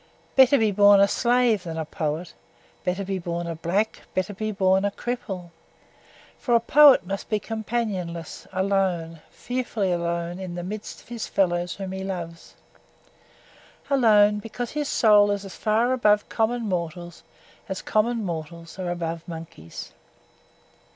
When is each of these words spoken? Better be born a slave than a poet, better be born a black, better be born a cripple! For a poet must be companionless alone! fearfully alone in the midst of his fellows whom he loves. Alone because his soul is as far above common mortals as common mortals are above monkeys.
Better 0.35 0.57
be 0.57 0.71
born 0.71 0.99
a 0.99 1.07
slave 1.07 1.61
than 1.61 1.77
a 1.77 1.85
poet, 1.85 2.33
better 2.83 3.03
be 3.05 3.19
born 3.19 3.45
a 3.45 3.53
black, 3.53 4.01
better 4.15 4.33
be 4.33 4.51
born 4.51 4.83
a 4.83 4.89
cripple! 4.89 5.51
For 6.39 6.55
a 6.55 6.59
poet 6.59 7.05
must 7.05 7.29
be 7.29 7.39
companionless 7.39 8.47
alone! 8.51 9.21
fearfully 9.29 9.91
alone 9.91 10.39
in 10.39 10.55
the 10.55 10.63
midst 10.63 11.01
of 11.03 11.09
his 11.09 11.27
fellows 11.27 11.75
whom 11.75 11.91
he 11.91 12.03
loves. 12.03 12.55
Alone 13.91 14.39
because 14.39 14.71
his 14.71 14.89
soul 14.89 15.29
is 15.29 15.45
as 15.45 15.55
far 15.55 15.93
above 15.93 16.27
common 16.29 16.63
mortals 16.63 17.21
as 17.69 17.83
common 17.83 18.25
mortals 18.25 18.79
are 18.79 18.89
above 18.89 19.21
monkeys. 19.27 19.91